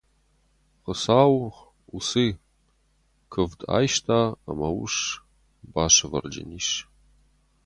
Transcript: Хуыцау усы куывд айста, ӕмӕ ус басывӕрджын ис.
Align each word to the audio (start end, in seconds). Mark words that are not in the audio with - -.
Хуыцау 0.83 1.33
усы 1.97 2.27
куывд 3.31 3.59
айста, 3.77 4.19
ӕмӕ 4.51 4.69
ус 4.83 4.95
басывӕрджын 5.73 6.49
ис. 6.59 6.69